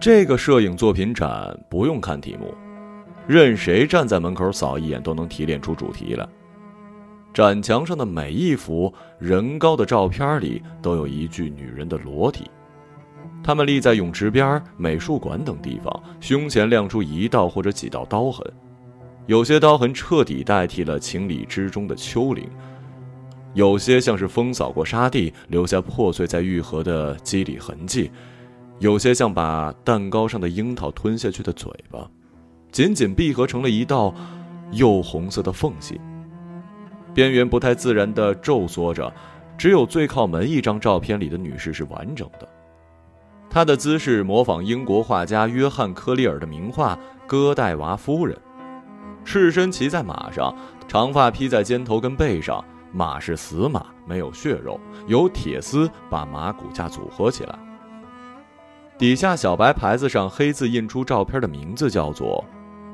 [0.00, 2.54] 这个摄影作品展不用看题目，
[3.26, 6.26] 任谁站在门口扫一眼都能提炼出主题来。
[7.34, 12.50] 展墙上的每一幅人高的照片里都有一具女人的裸体，
[13.44, 18.42] 他们立在泳池边、美术馆等地方，胸前亮出一道或者几道刀痕，
[19.26, 22.48] 有些刀痕彻底代替了情理之中的丘陵，
[23.52, 28.10] 有些像是风扫过沙地，留下破碎在愈合的肌理痕迹，
[28.80, 32.10] 有些像把蛋糕上的樱桃吞下去的嘴巴，
[32.72, 34.14] 紧紧闭合成了一道
[34.72, 36.00] 釉红色的缝隙。
[37.12, 39.12] 边缘不太自然地皱缩着，
[39.58, 42.48] 只有最靠门一张照片里的女士是完整的。
[43.50, 48.34] 她的姿势模仿英国画家约翰·科利尔的名画《戈代娃夫人》，
[49.26, 50.56] 赤身骑在马上，
[50.88, 57.58] 长发披在肩头跟背上，马是死马，没有血肉，由铁丝把马骨架组合起来。
[59.00, 62.44] 底下小白牌子上黑字印出照片的名字，叫做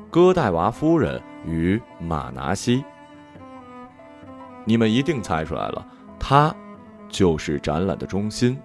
[0.09, 2.77] 《戈代娃夫人与马拿西》。
[4.63, 5.85] 你们一定猜出来了，
[6.17, 6.55] 她
[7.09, 8.57] 就是展览的中心，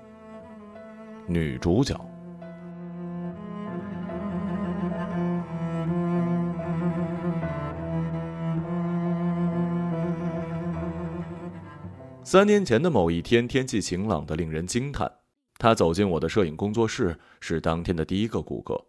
[1.27, 2.01] 女主角。
[12.23, 15.11] 三年前的某一天，天气晴朗的令人惊叹。
[15.63, 18.85] 他走进我的摄影工作室，是当天的第一个顾客。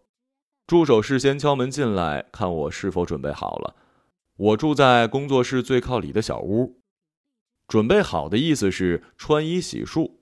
[0.66, 3.76] 助手事先敲门进来，看我是否准备好了。
[4.36, 6.80] 我住在工作室最靠里的小屋。
[7.68, 10.16] 准备好的意思是穿衣洗漱。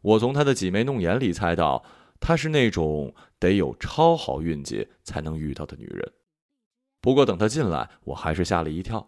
[0.00, 1.84] 我从他的挤眉弄眼里猜到，
[2.18, 6.12] 她是那种得有超好运气才能遇到的女人。
[7.02, 9.06] 不过等她进来，我还是吓了一跳。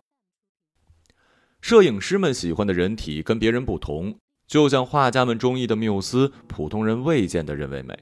[1.62, 7.98] 摄影师们喜欢的人体跟别人不同，就像画家们中意的缪斯，普通人未见得认为美。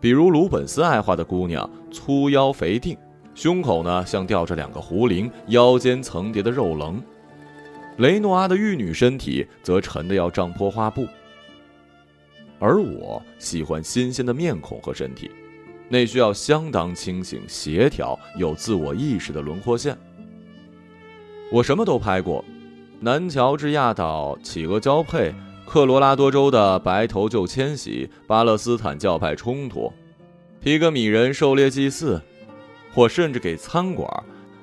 [0.00, 2.96] 比如鲁本斯爱画的姑娘，粗腰肥腚，
[3.34, 7.02] 胸口呢像吊着两个壶铃，腰间层叠的肉棱。
[7.96, 11.04] 雷诺阿的玉女身体则沉得要胀破画布，
[12.60, 15.28] 而我喜欢新鲜的面孔和身体，
[15.88, 19.98] 那需要相当清醒、协调、有自我意识的轮廓线。
[21.50, 22.44] 我什么都拍过：
[23.00, 25.34] 南乔治亚岛企鹅交配、
[25.68, 29.92] 科罗拉多州的白头鹫迁徙、巴勒斯坦教派冲突、
[30.62, 32.18] 皮格米人狩猎祭祀，
[32.94, 34.10] 或甚至给餐馆。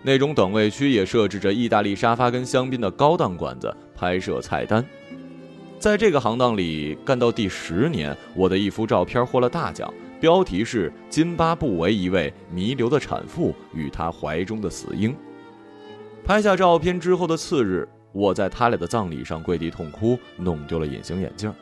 [0.02, 4.84] 那种等位区也设置着意大利沙发跟香槟的高档馆子拍摄菜单，
[5.78, 15.16] 在这个行当里干到第十年，我的一幅照片获了大奖，标题是“津巴布韦一位弥留的产妇与她怀中的死婴”。
[16.26, 21.54] 拍下照片之后的次日，我在他俩的葬礼上跪地痛哭，弄丢了隐形眼镜。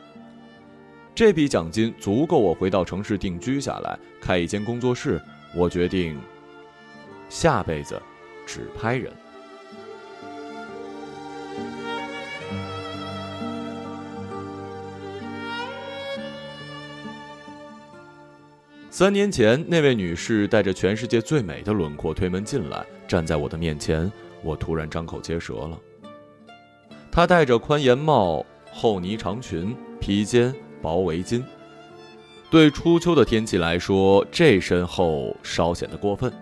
[1.12, 5.20] 这笔奖金足够我回到城市定居下来，开一间工作室。
[5.52, 6.16] 我决定，
[7.28, 8.00] 下辈子。
[8.46, 9.10] 只拍人。
[18.90, 25.80] 三年前，那位女士带着全世界最美的轮廓推门进来，站在我的面前，我突然张口结舌了。
[27.14, 30.52] 她戴着宽檐帽、厚呢长裙、披肩、
[30.82, 31.44] 薄围巾，
[32.50, 36.32] 对初秋的天气来说，这身厚稍显得过分。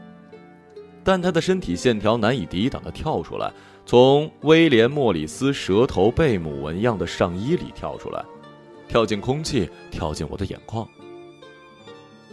[1.05, 3.53] 但他的身体线条难以抵挡的跳出来，
[3.85, 8.25] 从威廉·莫里斯蛇头贝母纹样的上衣里跳出来，
[8.89, 10.89] 跳进空气，跳进我的眼眶。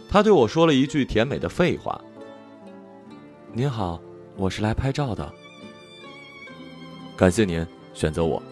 [0.08, 2.00] 他对我说了一句甜美的废话
[3.52, 4.00] ：“您好，
[4.38, 5.30] 我是来拍照的。
[7.18, 7.66] 感谢您
[8.00, 8.42] 选择我。”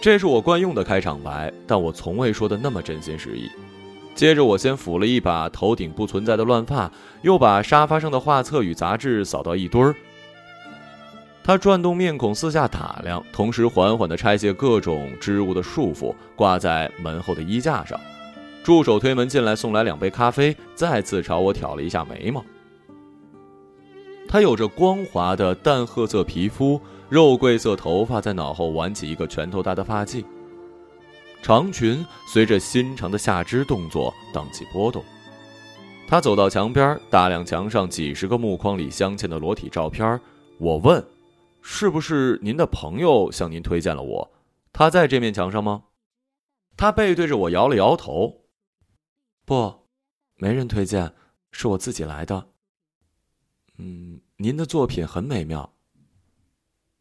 [0.00, 3.50] 这是我惯用的开场白，但我从未说的那么真心实意。
[4.14, 9.94] 接着，我先抚了一把头顶不存在的乱发，又把沙发上的画册与杂志扫到一堆儿。
[11.44, 18.00] 他转动面孔，四下打量，同时缓缓地拆卸各种织物的束缚，挂在门后的衣架上。
[18.62, 22.44] 助手推门进来，送来两杯咖啡，再次朝我挑了一下眉毛。
[24.28, 26.80] 他有着光滑的淡褐色皮肤，
[27.10, 30.24] 肉桂色头发在脑后挽起一个拳头大的发髻。
[31.42, 35.02] 长裙随着新长的下肢动作荡起波动。
[36.06, 40.20] 他走到墙边，打量墙上几十个木框里镶嵌的裸体照片。
[40.58, 41.04] 我问
[41.62, 44.30] ：“是不是您的朋友向您推荐了我？
[44.72, 45.84] 他在这面墙上吗？”
[46.76, 48.42] 他背对着我摇了摇头
[49.44, 49.86] ：“不，
[50.36, 51.12] 没人推荐，
[51.50, 52.48] 是我自己来的。”
[53.78, 55.69] 嗯，您的作品很美妙。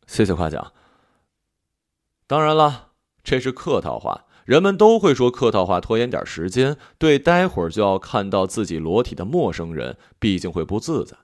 [0.10, 0.74] 谢谢夸奖。
[2.26, 2.88] 当然了。
[3.22, 11.16] 这是客套话，人们都会说客套话，拖延点时间，对待会儿就要看到自己裸体的陌生人，毕竟会不自在。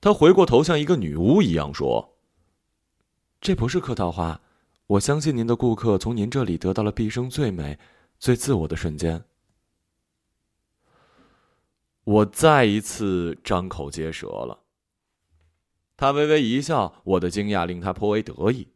[0.00, 2.16] 他回过头，像一个女巫一样说
[3.40, 4.40] ：“这不是客套话，
[4.86, 7.78] 我相信您的顾客从您这里得到了毕生最美、
[8.18, 9.22] 最自我的瞬间。”
[12.02, 14.58] 我再一次张口结舌了。
[15.98, 18.68] 他微微一笑，我的惊讶令他颇为得意。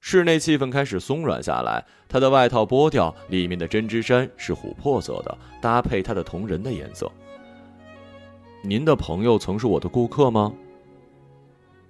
[0.00, 1.84] 室内气氛开始松软下来。
[2.08, 7.12] 他的外套剥掉，里面的针织衫是琥珀色的，搭配他的同人的颜色。
[8.62, 10.50] 您的朋友曾是我的顾客吗？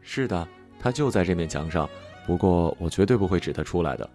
[0.01, 0.49] 是的，
[0.81, 1.89] 他就在这面墙上。
[2.27, 4.11] 不过我绝对不会指他出来的。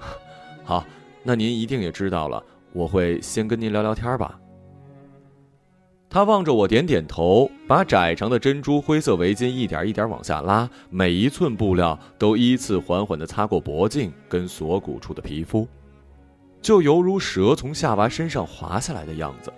[0.64, 0.82] 好，
[1.22, 2.42] 那您一定也知道了。
[2.72, 4.40] 我会先跟您聊聊天吧。
[6.10, 15.66] 他望着我，点点头，把窄长的珍珠灰色围巾一点一点往下拉，每一寸布料都依次缓缓地擦过脖颈跟锁骨处的皮肤，
[16.62, 19.52] 就犹如蛇从夏娃身上滑下来的样子。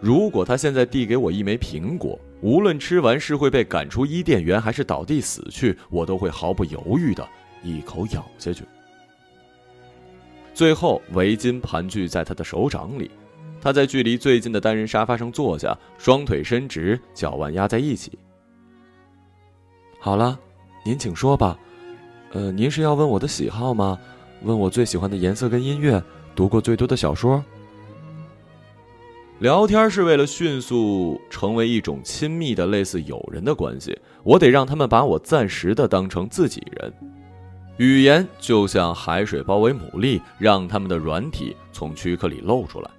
[0.00, 7.24] 如果他现在递给我一枚苹果，无论吃完是会被赶出伊甸园，还是倒地死去，我都会毫不犹豫地
[7.62, 8.64] 一口咬下去。
[10.52, 13.08] 最后，围巾盘踞在他的手掌里。
[13.60, 18.18] 他在距离最近的单人沙发上坐下，双腿伸直，脚腕压在一起。
[20.00, 20.38] 好了，
[20.84, 21.58] 您请说吧。
[22.32, 23.98] 呃，您是要问我的喜好吗？
[24.42, 26.02] 问我最喜欢的颜色跟音乐，
[26.36, 27.42] 读过最多的小说。
[29.40, 33.96] 聊天是为了迅速成为一种亲密的、类似友人的关系。
[34.24, 36.92] 我得让他们把我暂时的当成自己人。
[37.76, 42.90] 语言就像海水包围牡蛎，让他们的软体从躯壳里露出来。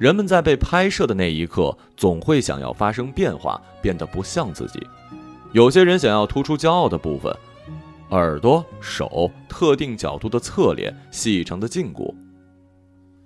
[0.00, 4.80] 人们在被拍摄的那一刻，总会想要发生变化，变得不像自己。
[5.52, 7.30] 有些人想要突出骄傲的部分，
[8.08, 12.14] 耳朵、手、特定角度的侧脸、细长的胫骨；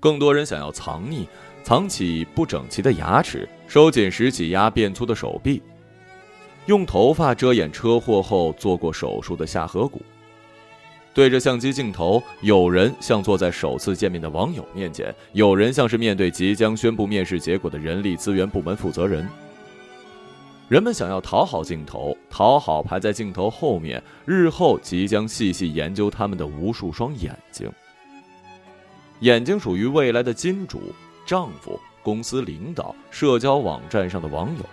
[0.00, 1.28] 更多人想要藏匿，
[1.62, 5.62] 藏起不整齐的牙齿，收紧时挤压变粗的手臂，
[6.66, 10.02] 用头发遮掩车祸后做过手术的下颌骨。
[11.14, 19.26] 对着相机镜头，有人像坐在首次见面的网友面前，有人像是面对即将宣布面试结果的人力资源部门负责人。
[20.68, 27.70] 人们想要讨好镜头，讨好排在镜头后面，日后即将细细研究他们的无数双眼睛。
[29.20, 30.92] 眼睛属于未来的金主、
[31.24, 34.64] 丈夫、公司领导、社交网站上的网友，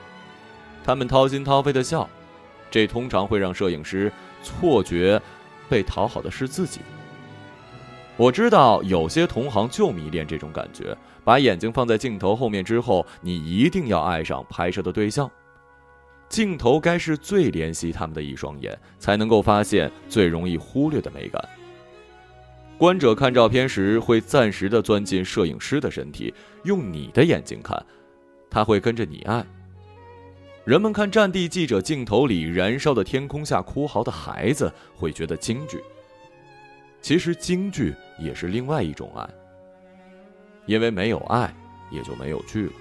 [0.83, 2.09] 他们掏心掏肺的笑，
[2.71, 4.11] 这通常会让摄影师
[4.41, 5.21] 错觉。
[5.71, 6.81] 被讨好的是自己。
[8.17, 10.95] 我知道有些同行就迷恋这种感觉。
[11.23, 15.29] 把眼睛放在镜头后面之后，你一定要爱上拍摄的对象。
[16.27, 21.41] 镜头该是最怜惜他们的一双眼，才能够发现最容易忽略的美感。
[22.77, 26.33] 观者看照片时会暂时的钻进摄影师的身体，
[26.63, 27.85] 用你的眼睛看，
[28.49, 29.45] 他会跟着你爱。
[30.63, 35.81] 人们看战地记者镜头里燃烧的天空下哭嚎的孩子，会觉得京剧。
[37.01, 39.27] 其实京剧也是另外一种爱，
[40.67, 41.51] 因为没有爱，
[41.89, 42.73] 也就没有剧了。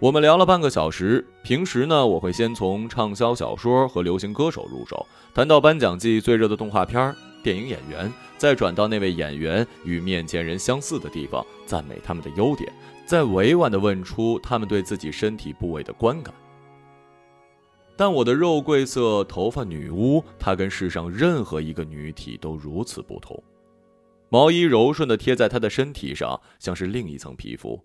[0.00, 1.24] 我们聊了半个小时。
[1.44, 8.12] 平时呢，我会先从畅销小说和流行歌手入手，谈到颁奖季最热的动画片、电影演员。
[8.36, 12.72] 再转到那位演员与面前人相似的地方，赞美他们的优点，
[13.04, 16.32] 再委婉地问出他们对自己身体部位的观感。
[17.96, 23.42] 但我的肉桂色头发女巫，她跟世上任何一个女体都如此不同。
[24.28, 27.84] 毛衣柔顺地贴在她的身体上，像是另一层皮肤。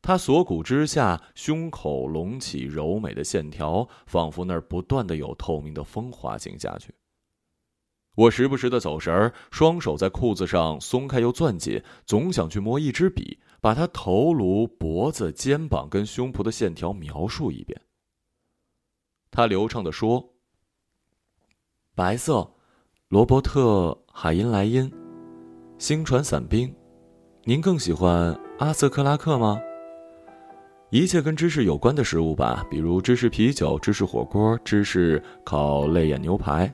[0.00, 6.94] 她锁骨之下，胸口隆起柔美的线条，仿佛那儿不断的有透明的风滑行下去。
[8.16, 17.80] 我时不时的走神儿，双手在裤子上松开又攥紧，总想去摸一支笔，把他头颅、脖子、肩膀跟胸脯的线条描述一遍。
[19.32, 20.32] 他流畅的说
[21.96, 22.48] ：“白色，
[23.08, 24.88] 罗伯特·海因莱因，
[25.76, 26.72] 星船伞兵，
[27.42, 29.60] 您更喜欢阿瑟·克拉克吗？
[30.90, 36.72] 一切跟芝士有关的食物吧，比如芝士啤酒、芝士火锅、芝士烤肋眼牛排。”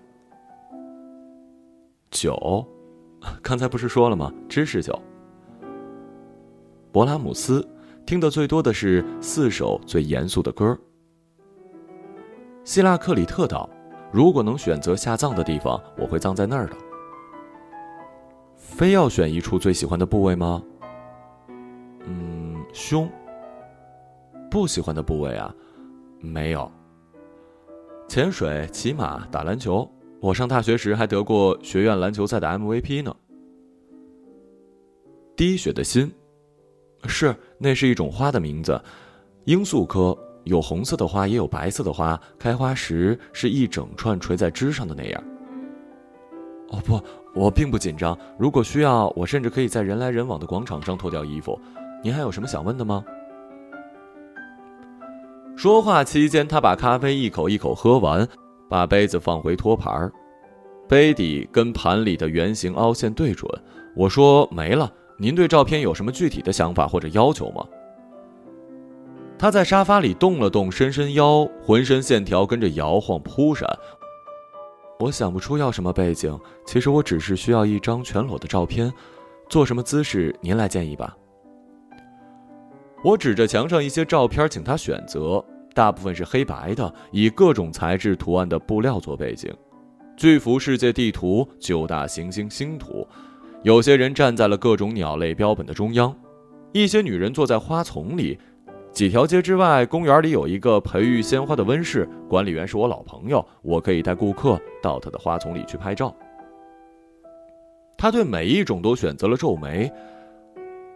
[2.10, 2.66] 酒，
[3.42, 4.32] 刚才不是说了吗？
[4.48, 5.00] 知识酒。
[6.92, 7.66] 勃拉姆斯，
[8.04, 10.76] 听得最多的是四首最严肃的歌。
[12.64, 13.70] 希拉克里特岛，
[14.12, 16.76] 如果能选择下葬的地方，我会葬在那儿的。
[18.56, 20.62] 非要选一处最喜欢的部位吗？
[22.06, 23.08] 嗯，胸。
[24.50, 25.54] 不喜欢的部位啊？
[26.18, 26.70] 没有。
[28.08, 29.88] 潜水、骑马、打篮球，
[30.20, 33.14] 我上大学时还得过学院篮球赛的 MVP 呢。
[35.34, 36.12] 滴血的心，
[37.06, 38.78] 是，那是一种花的名字，
[39.46, 45.24] 罂粟科，有红色的花，也有白色的花，开花时是一整串垂在枝上的那样。
[46.68, 47.00] 哦不，
[47.34, 51.58] 我并不紧张，如果需要，我甚至可以在人来人往的广场上脱掉衣服。
[52.04, 53.02] 您还有什么想问的吗？
[55.56, 58.28] 说话期间，他把咖啡一口一口喝完，
[58.70, 60.10] 把杯子放回托盘
[60.88, 63.50] 杯底跟盘里的圆形凹陷对准。
[63.94, 67.66] 我说：“没了。”您对照片有什么具体的想法或者要求吗？
[69.38, 73.68] 他在沙发里动了动，伸伸腰，浑身线条跟着摇晃扑闪。
[74.98, 78.90] 我想不出要什么背景，其实我只是需要一张全裸的照片，
[79.48, 81.14] 做什么姿势您来建议吧。
[83.02, 89.52] 我指着墙上一些照片，请他选择，大部分是黑白的，以各种材质图案的布料做背景，
[90.16, 93.06] 巨幅世界地图，九大行星星图，
[93.62, 96.14] 有些人站在了各种鸟类标本的中央，
[96.72, 98.38] 一些女人坐在花丛里，
[98.92, 106.14] 几条街之外，公园里有一个培育鲜花的温室，管理员是我老朋友，我可以带顾客到他的花丛里去拍照。
[107.96, 109.92] 他对每一种都选择了皱眉。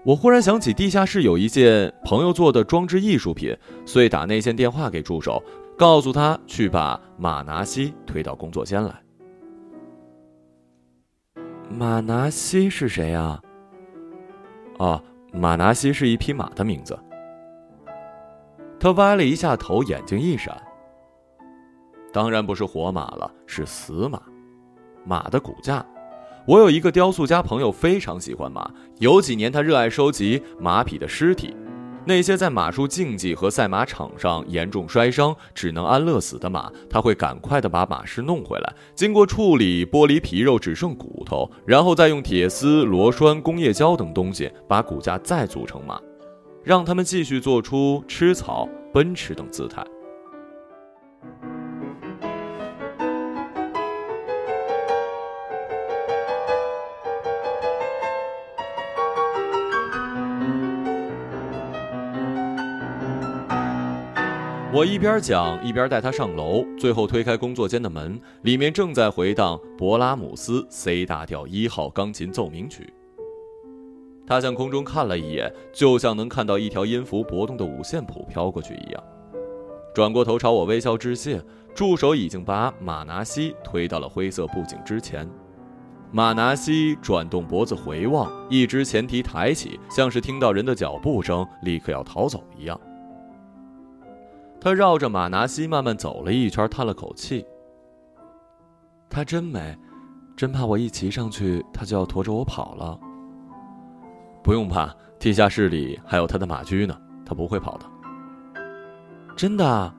[0.04, 3.56] 我忽然想起地下室有一件朋友做的装置艺术品，
[3.86, 5.42] 遂打内线电话给助手，
[5.78, 8.94] 告诉他去把马拿西推到工作间来。
[11.70, 13.40] 马拿西是谁呀？
[14.78, 16.98] 哦，马拿西是一匹马的名字。
[18.78, 20.54] 他歪了一下头，眼睛一闪。
[22.12, 24.20] 当然不是活马了，是死马，
[25.02, 25.84] 马的骨架。
[26.46, 28.70] 我有一个雕塑家朋友，非常喜欢马。
[28.98, 31.56] 有几年，他热爱收集马匹的尸体，
[32.04, 45.98] 那些在马术竞技和赛马场上严重摔伤、只能安乐死的马，他会赶快的把马尸弄回来，经过处理，剥离皮肉，只剩骨头，然后再用铁丝、螺栓、工业胶等东西把骨架再组成马，
[46.62, 49.82] 让他们继续做出吃草、奔驰等姿态。
[64.74, 72.92] 我一边讲一边带他上楼，最后推开工作间的门，里面正在回荡勃拉姆斯 C 大调一号钢琴奏鸣曲。
[74.26, 79.00] 他向空中看了一眼，就像能看到一条音符搏动的五线谱飘过去一样，
[79.94, 81.40] 转过头朝我微笑致谢。
[81.72, 85.28] 助手已经把马拿西推到了灰色布景之前，
[86.10, 92.80] 马拿西转动脖子回望，一只前蹄抬起，像是听到人的脚步声，立刻要逃走一样。
[94.64, 97.44] 他绕着马拿西慢慢走了一圈，叹了口气。
[99.10, 99.76] 她真美，
[100.34, 102.98] 真怕我一骑上去，她就要驮着我跑了。
[104.42, 107.84] 不用怕，地下室里还有他的马驹呢，他不会跑的。
[109.36, 109.94] 真的？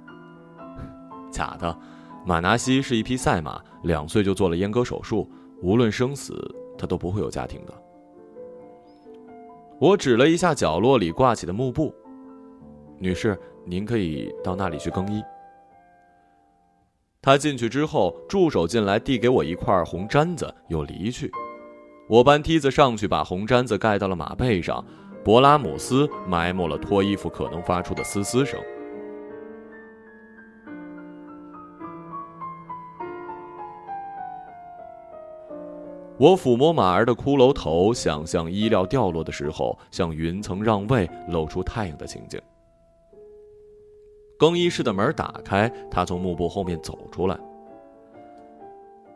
[1.30, 1.78] 假的。
[2.26, 5.30] 马拿西是一匹赛马，两岁就做了阉割手术，
[5.62, 6.34] 无论生死，
[6.76, 7.74] 他都不会有家庭的。
[9.80, 11.94] 我指了一下角落里挂起的幕布，
[12.98, 13.40] 女士。
[13.66, 15.24] 您可以到那里去更衣。
[17.22, 21.32] 他进去之后，助手进来递给我一块红毡子，又离去。
[22.08, 24.86] 我搬梯子上去，把红毡子盖到了马背上。
[25.24, 28.60] 勃拉姆斯埋没了脱衣服可能发出的嘶嘶声。
[36.18, 42.40] 我抚摸马儿的骷髅头，想象衣料掉落的时候，向云层让位，露出太阳的情景。
[44.38, 47.40] 更衣室的门打开，他从幕布后面走出来。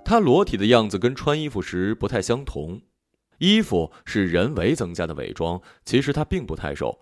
[0.03, 2.81] 他裸体的样子跟穿衣服时不太相同，
[3.37, 5.61] 衣服是人为增加的伪装。
[5.85, 6.99] 其实他并不太瘦，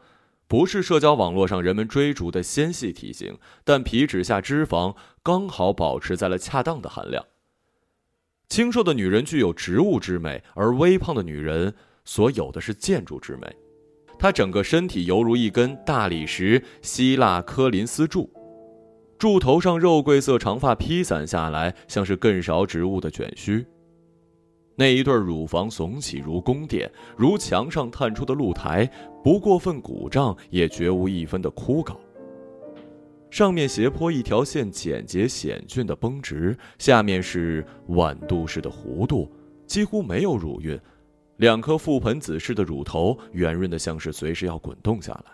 [0.48, 7.24] 不是社交网络上人们追逐的纤细体型，但皮脂下脂肪刚好保持在了恰当的含量。
[8.50, 13.56] 清瘦的女人具有植物之美，而微胖的女人所有的是建筑之美。
[14.20, 18.30] 他整个身体犹如一根大理石希腊科林斯柱，
[19.18, 23.66] 柱头上肉桂色长发披散下来，像是更少植物的卷须。
[24.76, 28.88] 那一对乳房耸起如宫殿，如墙上探出的露台，
[29.24, 31.96] 不过分鼓胀，也绝无一分的枯槁。
[33.32, 39.32] 上面斜坡一条线，简洁险峻的绷直，下面是碗肚式的弧度，
[39.66, 40.80] 几乎没有乳晕。
[41.38, 45.32] 两颗覆盆子似的乳头圆润的像是随时要滚动下来。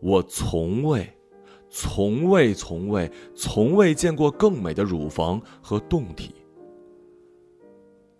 [0.00, 1.10] 我从未，
[1.70, 6.34] 从未，从未，从未见过更美的乳房和胴体。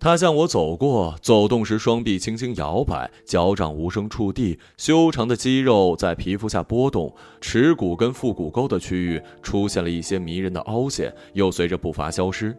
[0.05, 12.55] 他向我走过，走动时双臂轻轻摇摆，脚掌无声触地，修长的肌肉在皮肤下波动，耻骨跟腹股沟的区域出现了一些迷人的凹陷，又随着步伐消失。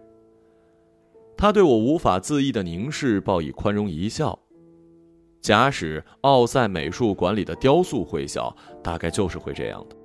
[1.37, 4.39] 他对我无法自抑的凝视报以宽容一笑。
[5.39, 9.95] 假使奥赛美术馆里的雕塑会笑，大概就是会这样的。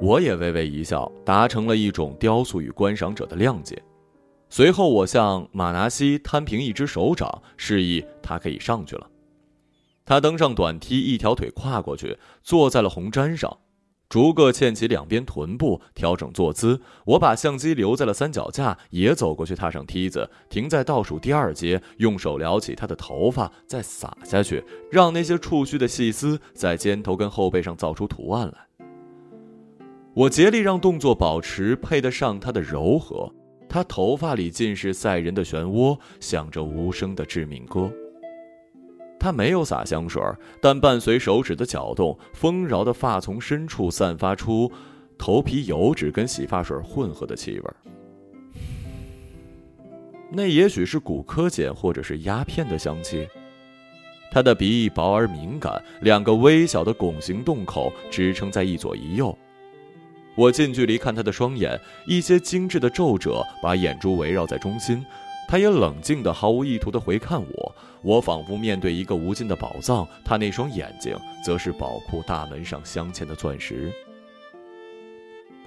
[0.00, 3.78] 我也微微一笑，达成了一种雕塑与观赏者的谅解。
[4.52, 9.08] 随后，我向马纳西摊平一只手掌，示意他可以上去了。
[10.04, 13.58] 他登上短梯，一条腿跨过去，坐在了红毡上，
[14.08, 16.80] 逐个欠起两边臀部，调整坐姿。
[17.04, 28.86] 我把相机留在了三脚架，也走过去，踏上梯子，停在倒数第二阶，用手撩起他的头发，再撒下去，让那些触须的细丝在肩头跟后背上造出图案来。
[30.12, 33.32] 我竭力让动作保持配得上他的柔和。
[33.70, 37.88] 他头发里尽是赛人的漩涡，响着无声的致命歌。
[39.16, 40.20] 他没有洒香水，
[40.60, 44.70] 但伴随手指的搅动，丰饶的发从深处散发出
[45.16, 47.70] 头皮油脂跟洗发水混合的气味。
[50.32, 53.28] 那也许是骨科碱或者是鸦片的香气。
[54.32, 59.36] 他的鼻翼薄而敏感，两个微小的拱形洞口支撑在一左一右。
[60.36, 65.04] 我近距离看他的双眼，一些精致的皱褶把眼珠围绕在中心。
[65.48, 70.06] 他也冷静的、毫无意图的回看我，我仿佛面对一个无尽的宝藏。
[70.24, 73.92] 他那双眼睛，则是宝库大门上镶嵌的钻石。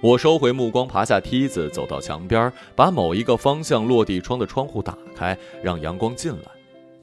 [0.00, 6.50] 我收回目光，爬下梯子，走到墙边，把某一个方向落地窗的窗户打开，让阳光进来，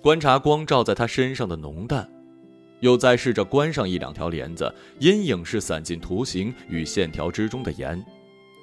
[0.02, 2.10] 观察光照在他身上的浓淡。
[2.82, 8.04] 又再试着关上一两条帘子，阴影是散进图形与线条之中的盐，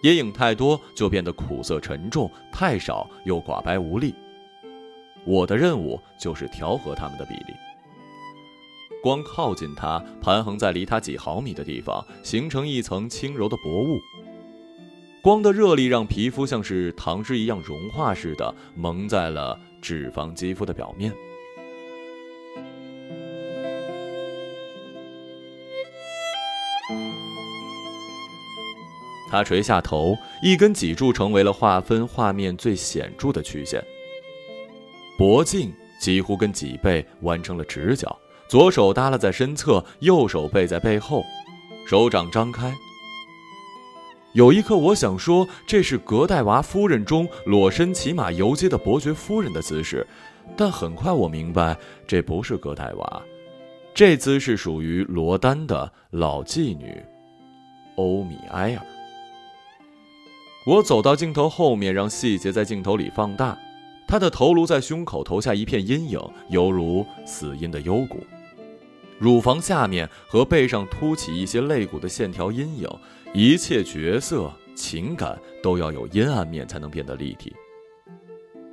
[0.03, 4.15] 阴影太多就变得苦涩沉重，太少又寡白无力。
[5.25, 7.55] 我的任务就是调和它们的比例。
[9.03, 13.99] 光靠近它，盘横在离它几毫米的地方，形成一层轻柔的薄雾。
[15.23, 21.13] 光的热力让皮肤像是糖汁一样融化似的，蒙在了脂肪肌肤的表面。
[29.31, 33.83] 他垂下头，一根脊柱成为了划分画面最显著的曲线。
[35.19, 38.17] 脖颈几乎跟脊背弯成了直角，
[38.49, 41.25] 左手耷拉在身侧，右手背在背后，
[41.87, 42.73] 手掌张开。
[44.35, 50.07] 有一刻，我想说这是格代娃夫人中裸身骑马游街的伯爵夫人的姿势，
[50.57, 53.23] 但很快我明白这不是格代娃，
[53.93, 57.03] 这姿势属于罗丹的老妓女
[57.97, 58.87] 欧米埃尔。
[60.69, 63.59] 我走到镜头后面，让细节在镜头里放大。
[64.07, 68.19] 他的头颅在胸口投下一片阴影，犹如死因的幽谷。
[69.19, 72.87] 乳房下面和背上凸起一些肋骨的线条阴影。
[73.33, 77.51] 一切角色情感都要有阴暗面才能变得立体。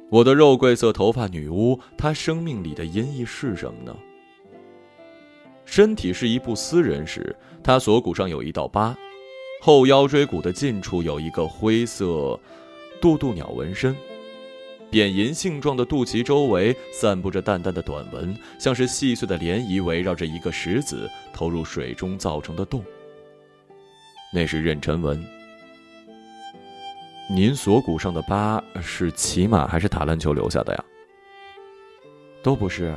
[0.09, 3.95] 我的肉桂色头发女巫，她生命里的阴翳是什么呢？
[5.63, 8.93] 身体是一部私人史，她锁骨上有一道疤。
[9.65, 12.39] 后腰椎骨的近处有一个灰色
[13.01, 13.95] 渡渡鸟纹身，
[14.91, 22.85] 扁银杏状的肚脐周围散布着淡淡的短纹，像是细碎的涟漪围绕着一个石子投入水中造成的洞。
[24.31, 25.25] 那是妊娠纹。
[27.27, 30.85] 您锁骨上的疤是骑马还是打篮球留下的呀？
[32.43, 32.95] 都不是，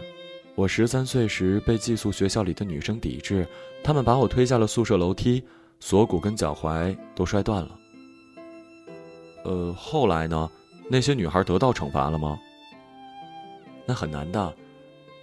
[0.55, 3.49] 我十三岁时被寄宿学校里的女生抵制，
[3.83, 5.43] 他们把我推下了宿舍楼梯。
[5.81, 7.79] 锁骨跟脚踝都摔断了。
[9.45, 10.51] 呃，后来呢？
[10.91, 12.39] 那些女孩得到惩罚了吗？
[13.85, 14.55] 那很难的。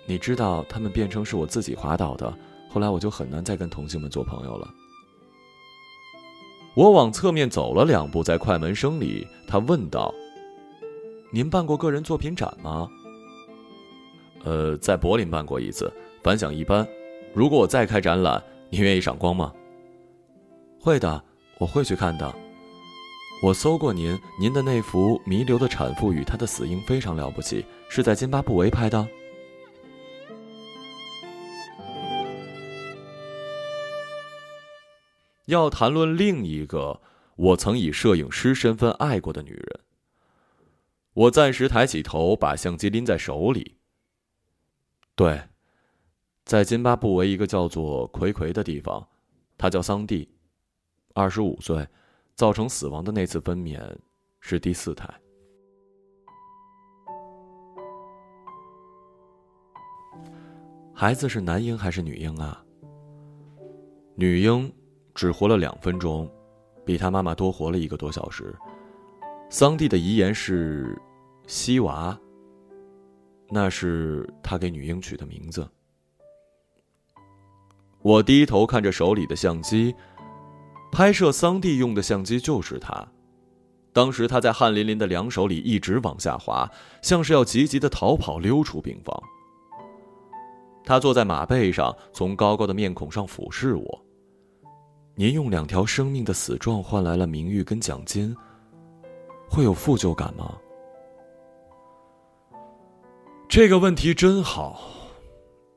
[0.06, 2.32] 你知道，他们变成是我自己滑倒的。
[2.70, 4.72] 后来我就很难再跟同性们做朋友了。
[6.76, 10.13] 我往侧面走了两步，在快门声里，他问道
[11.34, 12.88] ：“您办过个人作品展吗？”
[14.46, 15.91] 呃，在柏林办过一次，
[16.24, 16.88] 反响一般。
[17.34, 19.52] 如果我再开展览，您愿意赏光吗？
[20.86, 21.26] 会的，
[21.58, 22.32] 我会去看的。
[23.41, 29.08] 我搜过您，您的那幅《弥留的产妇与她的死婴》非常了不起，是在津巴布韦拍的。
[35.48, 37.02] 要谈论另一个
[37.36, 39.80] 我曾以摄影师身份爱过的女人，
[41.13, 43.78] 我暂时抬起头，把相机拎在手里。
[45.15, 45.41] 对，
[46.43, 49.08] 在津巴布韦一个叫做奎奎的地方。
[49.58, 50.30] 她叫桑蒂，
[51.15, 51.88] 二十五岁，
[52.36, 53.80] 造成死亡的那次分娩
[54.41, 55.10] 是第四胎。
[60.93, 62.62] 孩子是男婴还是女婴啊？
[64.15, 64.69] 女婴
[65.13, 66.30] 只活了两分钟，
[66.86, 68.54] 比她妈妈多活了一个多小时。
[69.49, 71.01] 桑蒂的遗言是
[71.47, 72.19] “西娃”，
[73.49, 75.65] 那是他给女婴取的名字。
[78.01, 79.95] 我低头看着手里的相机，
[80.95, 83.05] 拍摄桑蒂用的相机就是他。
[83.91, 89.21] 当时他在汗淋淋的两手里一直往下滑，像是要急急的逃跑溜出病房。
[90.86, 94.05] 他坐在马背上，从高高的面孔上俯视我。
[95.15, 98.34] 您用两条生命的死状换来了名誉跟奖金，
[99.49, 100.55] 会有负疚感吗？
[103.49, 104.79] 这个问题真好。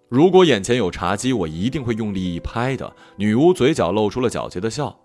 [0.09, 2.95] 如果眼前有茶几，我一定会用力一拍的。
[3.17, 4.97] 女巫嘴角露出了狡黠的笑。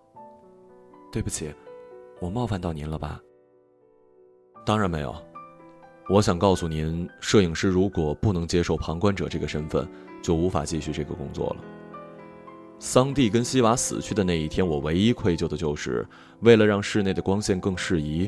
[1.14, 1.54] 对不起，
[2.20, 3.22] 我冒犯到您了吧？
[4.66, 5.16] 当然没有。
[6.10, 9.88] 我想告诉您，摄影师如果不能接受旁观者这个身份，
[10.24, 11.58] 就无法继续这个工作了。
[12.80, 16.04] 桑蒂跟西瓦死去的那一天，我唯一愧疚的就是，
[16.40, 18.28] 为了让室内的光线更适宜，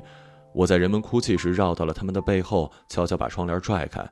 [0.54, 4.08] 我在人们哭泣时绕到了他们的背后，悄悄把窗帘拽开。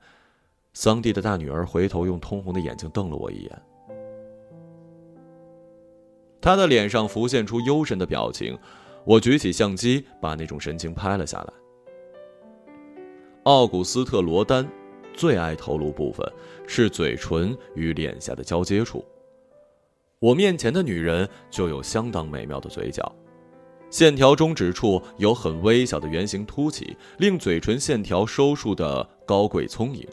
[0.74, 3.62] 桑蒂的大女儿回头用通红的眼睛瞪了我一眼，
[6.44, 8.56] 他的脸上浮现出幽深的表情。
[9.06, 11.54] 我举起相机，把那种神情拍了下来。
[13.44, 14.70] 奥古斯特·罗丹
[15.14, 16.30] 最爱透露部分
[16.68, 19.04] 是嘴唇与脸颊的交接处。
[20.20, 23.14] 我面前的女人就有相当美妙的嘴角，
[23.90, 30.06] 线条中指处有很微小的圆形凸起，令嘴唇线条收束的高贵聪颖。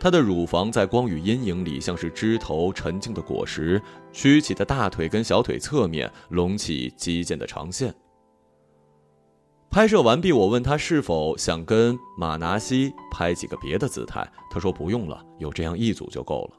[0.00, 3.80] 她的乳房在光与阴影里像是枝头沉静的果实，
[4.12, 7.94] 曲起的大腿跟小腿侧面隆起肌腱的长线。
[9.70, 16.58] 拍摄完毕，我问他是否想跟马拿西拍几个别的姿态，他说不用了，有这样一组就够了。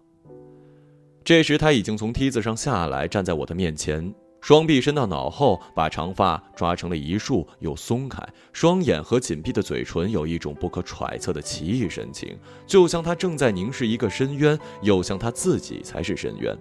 [1.24, 16.58] 这时他已经从梯子上下来，站在我的面前，双臂伸到脑后，把长发抓成了一束，又松开，双眼和紧闭的嘴唇有一种不可揣测的奇异神情，就像他正在凝视一个深渊，又像他自己才是深渊。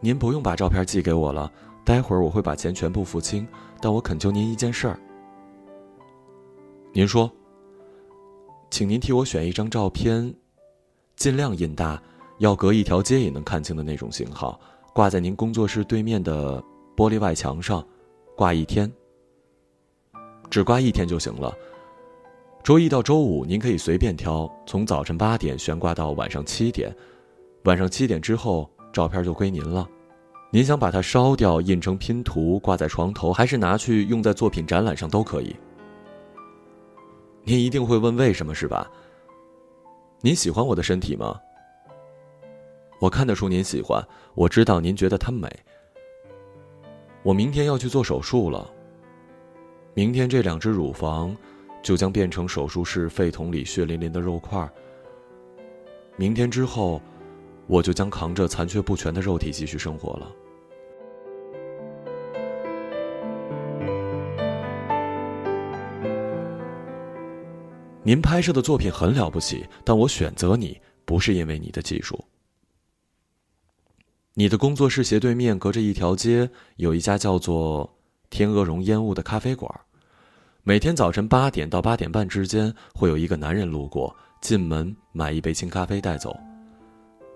[0.00, 1.52] 您不用把照片寄给我了，
[1.84, 3.46] 待会儿我会把钱全部付清。
[3.80, 5.00] 但我恳求您一件事儿。
[6.92, 7.30] 您说，
[8.70, 10.32] 请您替我选一张照片，
[11.16, 12.00] 尽量印大，
[12.38, 14.58] 要隔一条街也能看清的那种型号，
[14.92, 16.62] 挂在您工作室对面的
[16.96, 17.84] 玻璃外墙上，
[18.36, 18.90] 挂一天。
[20.50, 21.54] 只挂一天就行了。
[22.62, 26.94] 周一到周五您可以随便挑，从早晨八点悬挂到晚上七点，
[27.64, 29.88] 晚上七点之后照片就归您了。
[30.50, 35.54] 您想把它烧掉，印成拼图挂在床头，还是拿去用在作品展览上都可以。
[37.44, 38.90] 您一定会问为什么是吧？
[40.20, 41.40] 您喜欢我的身体吗？
[43.00, 45.50] 我看得出您喜欢，我知道您觉得它美。
[47.24, 48.70] 我明天要去做手术了。
[49.94, 51.36] 明天这两只乳房
[51.82, 54.70] 就将变成手术室肺筒里血淋淋的肉块。
[56.16, 57.02] 明天之后。
[57.66, 60.32] 我就将扛着残缺不全的肉体继续生活了。
[68.02, 72.18] 您拍摄的作品很了不起，但我选择你不是因为你的技术。
[74.40, 77.86] 你的工作室斜对面隔着一条街，有一家叫做
[78.30, 79.70] “天鹅绒烟雾”的咖啡馆。
[80.62, 86.34] 每天早晨八点到八点半之间，会有一个男人路过，进门买一杯清咖啡带走。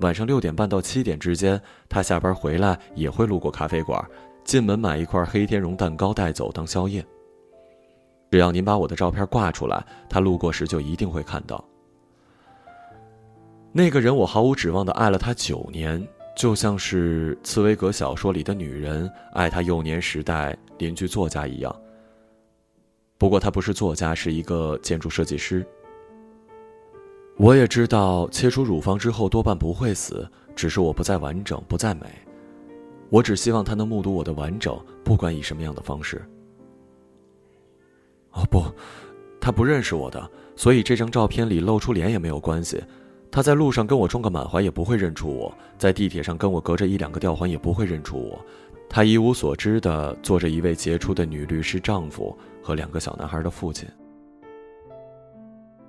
[0.00, 4.02] 晚上六点半到七点之间，他下班回来也会路过咖啡馆，
[4.42, 7.04] 进门买一块黑天绒蛋糕带走当宵夜。
[8.30, 11.62] 只要您把我的照片挂出来，他路过时就一定会看到。
[13.72, 21.75] 那个人，我毫无指望的爱了他九年，就像是茨威格小说里的女人爱他幼年时代邻居作家一样。
[23.16, 25.64] 不过他不是作家，是一个建筑设计师。
[27.37, 32.07] 我也知道，切除乳房之后多半不会死，只是我不再完整，不再美。
[33.11, 36.20] 我只希望他能目睹我的完整，不管以什么样的方式。
[38.33, 38.64] 哦不，
[39.40, 42.83] 他不认识我的，所以这张照片里露出脸也没有关系。
[43.35, 48.40] 他在路上跟我撞个满怀也不会认出我，在地铁上跟我隔着一两个吊环也不会认出我。
[48.88, 53.88] 他一无所知的做着一位杰出的女律师丈夫和两个小男孩的父亲。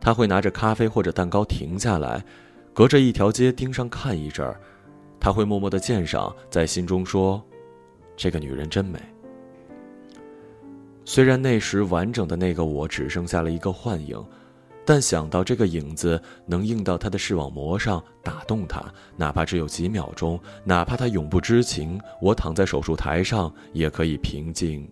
[0.01, 2.25] 他会拿着咖啡或者蛋糕停下来，
[2.73, 4.59] 隔着一条街盯上看一阵儿。
[5.19, 7.39] 他会默默的鉴赏，在心中说
[8.17, 8.99] ：“这个女人真美。”
[11.05, 14.19] 虽然那时完整的那个我只剩下了一个幻影，
[14.85, 18.85] 但想到这个影子能映到他的视网膜上，打动他，
[19.17, 24.87] 哪怕只有几秒钟，哪怕他永不知情，我躺在手术台上也可以平静，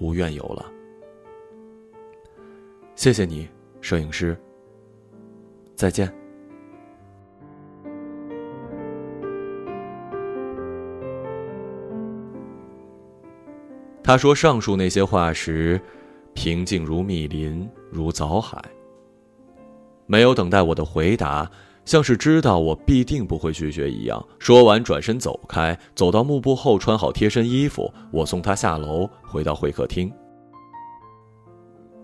[0.00, 0.64] 无怨尤了。
[2.96, 3.46] 谢谢你，
[3.80, 4.36] 摄影师。
[5.74, 6.12] 再见。
[14.04, 15.80] 他说上述那些话时，
[16.34, 18.62] 平静如密林，如藻海。
[20.06, 21.50] 没有等待我的回答，
[21.84, 24.22] 像是知道我必定不会拒绝一样。
[24.38, 27.92] 说完，转身走开，走到幕布后，穿好贴身衣服。
[28.10, 30.12] 我送他下楼，回到会客厅，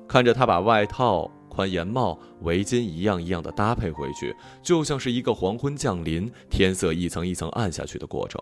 [0.07, 8.41] 看着他把外套、宽檐帽、围巾一样一样的搭配回去，就像是一个黄昏降临，天色一层一层暗下去的过程。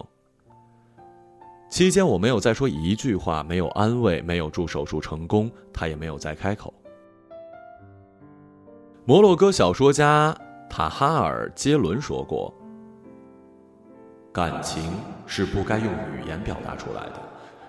[1.68, 6.72] 期间我没有再说一句话，没有安慰，没有祝手术成功，他也没有再开口。
[9.04, 10.34] 摩洛哥小说家
[10.70, 12.54] 塔哈尔·杰伦说过
[14.32, 14.92] ：“感情
[15.26, 17.20] 是不该用语言表达出来的，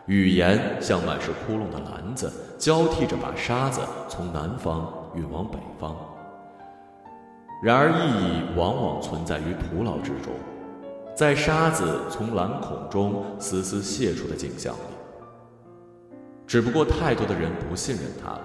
[0.06, 5.96] 语言像满是窟窿的篮子，交替着把沙子从南方运往北方。
[7.64, 10.32] 然而意义往往存在于徒劳之中。”
[11.18, 16.14] 在沙子从蓝孔中丝丝泄出的景象里，
[16.46, 18.42] 只不过太多的人不信任他了。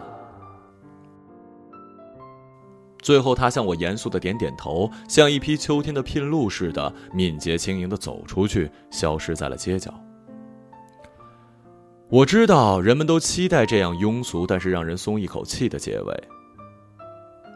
[3.03, 9.93] 最后，他向我严肃的点点头，像一匹秋天的聘鹿似的，敏捷轻盈的走出去，消失在了街角。
[12.09, 16.25] 我知道人们都期待这样庸俗但是让人松一口气的结尾。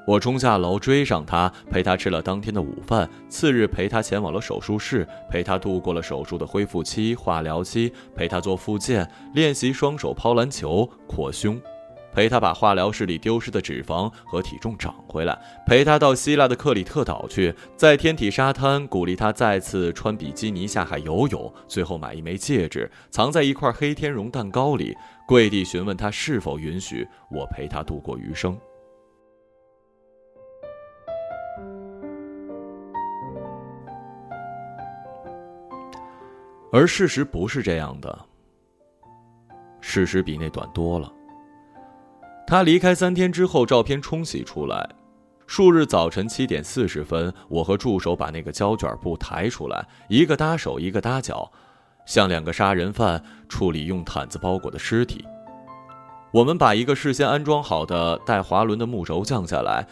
[0.07, 3.11] 我冲下楼追上他，陪他吃了当天的午饭。
[3.29, 11.61] 次日陪他前往了手术室，陪他度过了手术的恢复期、化疗期，陪他做复健、练习双手抛篮球、扩胸，
[12.14, 24.95] 陪他把化疗室里丢失的脂肪和体重长回来，陪他到希腊的克里特岛去，在天体沙滩鼓励他再次穿比基尼下海游泳，最后买一枚戒指藏在一块黑天绒蛋糕里，
[25.27, 28.57] 跪地询问他是否允许我陪他度过余生。
[36.77, 38.27] 而事实不是这样的。
[39.81, 41.11] 事实比那短多了。
[42.47, 44.87] 他离开三天之后，照片冲洗出来。
[45.47, 51.51] 数日早晨七点四十分，我和助手把那个胶卷布抬出来，一个搭手，一个搭脚，
[52.05, 55.25] 像两个杀人犯处理用毯子包裹的尸体。
[56.31, 59.87] 我们把一个事先安装好的带滑轮的木轴降下来，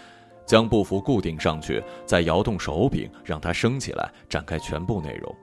[0.44, 5.35] 将布幅固定上去，再摇动手柄让它升起来，展开全部内容。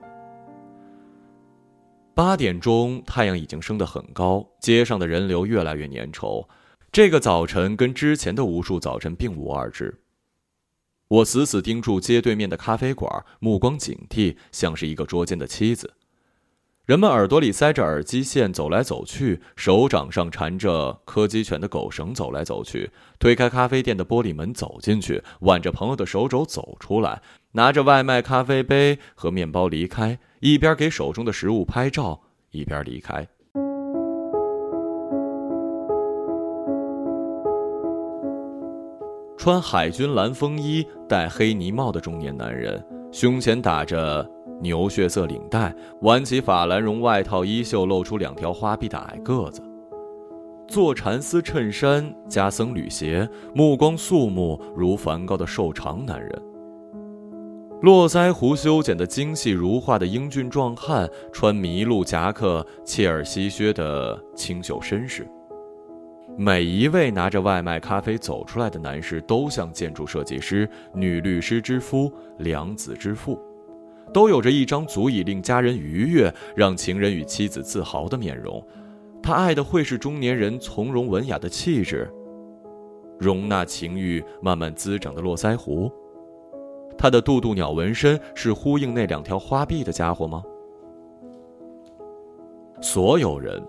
[2.14, 6.46] 八点钟，太阳已经升得很高，街上的人流越来越粘稠。
[6.90, 10.02] 这个早晨跟之前的无数早晨并无二致。
[11.08, 15.94] 我死死盯住街对面的咖啡馆，目光警惕，像是一个捉奸的妻子。
[16.84, 22.90] 人们耳朵里塞着耳机线，走来走去；手掌上缠着柯基犬的狗绳，走来走去。
[23.18, 27.22] 推开咖啡店的玻璃门，走进去，挽着朋友的手肘走出来，
[27.52, 30.18] 拿着外卖咖啡杯和面包离开。
[30.40, 33.26] 一边给手中的食物拍照，一边离开。
[39.36, 44.28] 穿海军蓝风衣、戴黑呢帽的中年男人，胸前打着
[44.60, 49.62] 牛血色领带，挽起法兰绒外套衣袖，露出两条花臂的矮个子，
[50.66, 56.51] 做蚕丝衬衫加僧侣鞋，目光肃穆如梵高的瘦长男人。
[57.82, 65.26] 络腮胡修剪得精细如画的英俊壮汉，穿麋鹿夹克、切尔西靴的清秀绅士。
[66.38, 73.36] 每一位拿着外卖咖啡走出来的男士，都像建筑设计师、女律师之夫、良子之父，
[74.14, 78.64] 都有着一张足以令家人愉悦、让情人与妻子自豪的面容。
[79.20, 82.08] 他爱的会是中年人从容文雅的气质，
[83.18, 85.90] 容纳情欲慢慢滋长的络腮胡。
[86.96, 90.42] 他的渡渡鸟纹身是呼应那两条花臂的家伙吗？
[92.80, 93.62] 所有人，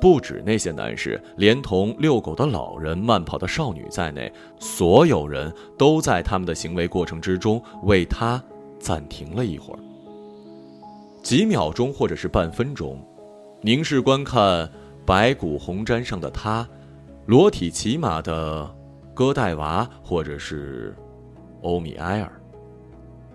[0.00, 8.42] 不止那些男士，连同遛狗的老人、慢跑的少女在内，所有人都在他们的行为过程之中为他
[8.80, 9.78] 暂停了一会儿，
[11.22, 12.98] 几秒钟或者是半分钟，
[13.60, 14.68] 凝视观看
[15.06, 16.68] 白骨红毡上的他，
[17.26, 18.68] 裸体骑马的
[19.14, 20.96] 戈代娃，或者是
[21.62, 22.41] 欧米埃尔。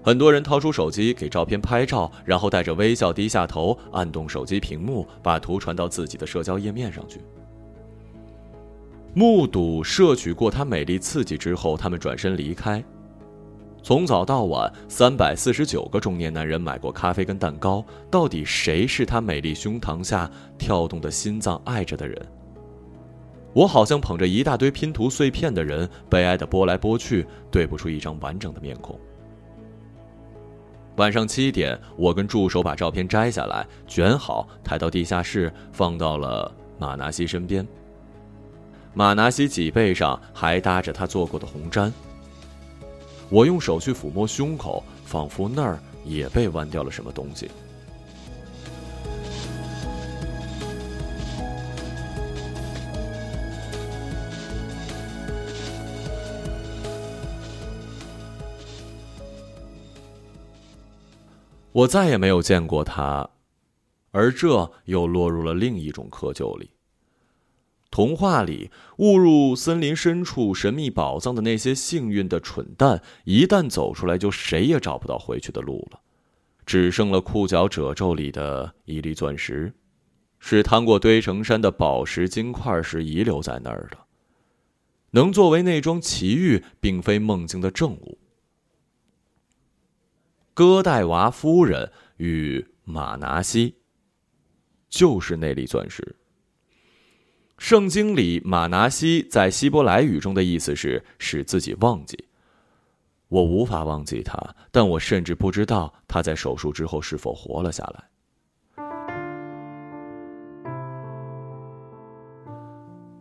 [0.08, 7.20] 很多人掏出手机给照片拍照，然后带着微笑低下头，按动手机屏幕，把图传到自己的社交页面上去。
[9.14, 12.82] 目睹摄取过她美丽刺激之后，他们转身离开。
[13.84, 17.84] 从早到晚，三百四十九个中年男人买过咖啡跟蛋糕。
[18.10, 22.26] 到底谁是她美丽胸膛下跳动的心脏爱着的人？
[23.52, 28.98] 我好像捧着一大堆拼图碎片的人，悲哀的拨来拨去，对不出一张完整的面孔。
[30.98, 37.66] 晚上七点，我跟助手把照片摘下来，卷好，抬到地下室，放到了马纳西身边。
[38.96, 41.92] 马纳西脊背上还搭着他做过的红毡。
[43.30, 47.52] 我用手去抚摸胸口，仿佛那儿也被剜掉了什么东西。
[61.78, 63.30] 我再也没有见过他，
[64.10, 66.72] 而这又落入了另一种窠臼里。
[67.92, 76.00] 童话里误入森林深处神秘宝藏的那些幸运的蠢蛋，一旦走出来，就谁也找不到回去的路了，
[76.66, 79.72] 只剩了裤脚褶皱里的一粒钻石，
[80.40, 83.98] 是趟过堆成山的宝石金块时遗留在那儿的，
[85.12, 88.18] 能作为那桩奇遇，并非梦境的证物。
[90.58, 93.76] 戈代娃夫人与马拿西，
[94.90, 96.16] 就是那粒钻石。
[97.60, 102.26] 圣经里，马拿西在希伯来语中的意思是使自己忘记。
[103.28, 104.36] 我无法忘记他，
[104.72, 108.04] 但我甚至不知道他在手术之后是否活了下来。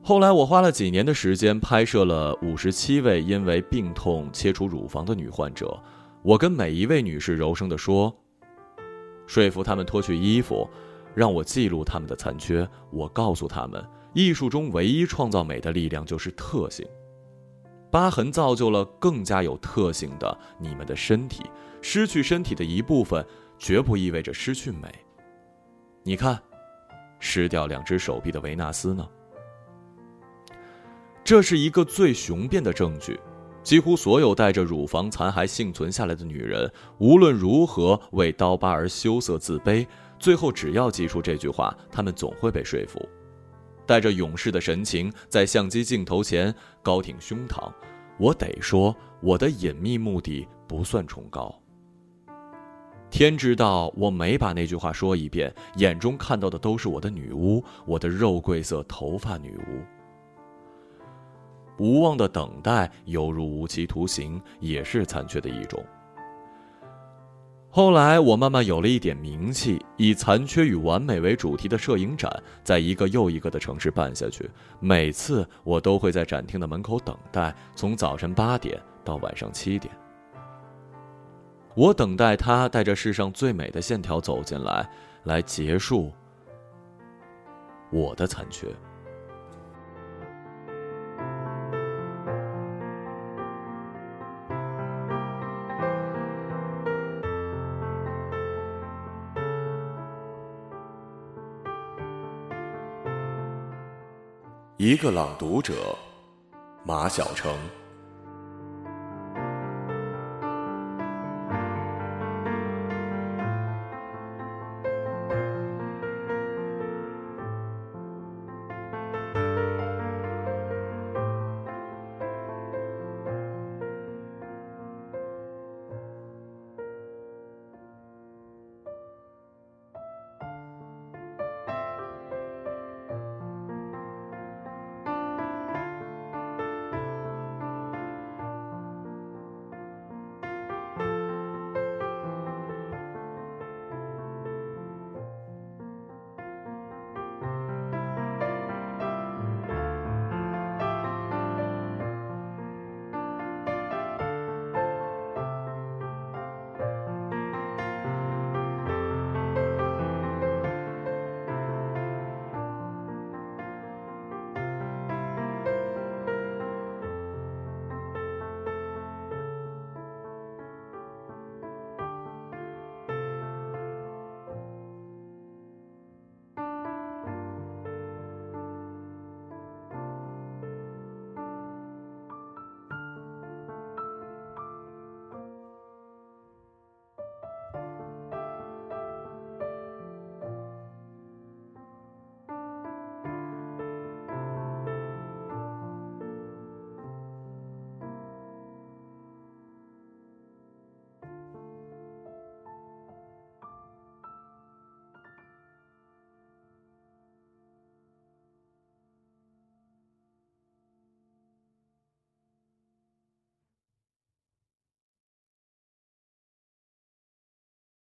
[0.03, 5.79] 后来，我花了几年的时间拍摄了五十七位因为病痛切除乳房的女患者。
[6.27, 8.13] 我跟每一位女士柔声地说
[9.29, 10.69] ：“说服她们脱去衣服，
[11.15, 12.69] 让我记录她们的残缺。
[12.91, 13.81] 我告诉她们。”
[14.13, 16.85] 艺术中唯一创造美的力量就是特性，
[17.93, 21.45] 疤痕造就了更加有特性的你们的身体。
[21.81, 23.25] 失去身体的一部分，
[23.57, 24.93] 绝不意味着失去美。
[26.03, 26.43] 你看，
[27.21, 29.09] 失掉两只手臂的维纳斯呢？
[31.23, 33.17] 这是一个最雄辩的证据。
[33.67, 39.85] 几乎所有带着乳房残骸幸存下来的女人，无论如何为刀疤而羞涩自卑，
[40.21, 43.05] 最后只要记出这句话，她们总会被说服。
[43.85, 47.69] 带着勇士的神情，在相机镜头前高挺胸膛。
[48.19, 51.53] 我得说，我的隐秘目的不算崇高。
[53.11, 59.96] 天知道，我每把那句话说一遍，眼中看到的都是我的女巫，我的肉桂色头发女巫。
[61.79, 65.85] 无望的等待，犹如无期徒刑，也是残缺的一种。
[67.69, 74.51] 后来，我慢慢有了一点名气，以残缺与完美为主题的摄影展，在一个又一个的城市办下去。
[74.81, 79.95] 每次，我都会在展厅的门口等待，从早晨八点到晚上七点。
[81.75, 84.89] 我等待他带着世上最美的线条走进来，
[85.25, 86.11] 来结束
[87.91, 88.69] 我的残缺。
[104.87, 105.99] 一个朗读者，
[106.85, 107.53] 马晓成。